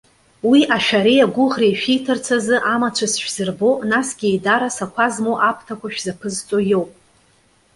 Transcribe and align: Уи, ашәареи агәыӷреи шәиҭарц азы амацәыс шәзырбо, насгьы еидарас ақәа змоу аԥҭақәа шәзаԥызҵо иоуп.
Уи, 0.49 0.59
ашәареи 0.75 1.25
агәыӷреи 1.25 1.79
шәиҭарц 1.81 2.25
азы 2.35 2.57
амацәыс 2.73 3.13
шәзырбо, 3.21 3.69
насгьы 3.89 4.27
еидарас 4.29 4.77
ақәа 4.85 5.05
змоу 5.13 5.37
аԥҭақәа 5.49 5.87
шәзаԥызҵо 5.93 6.57
иоуп. 6.71 6.91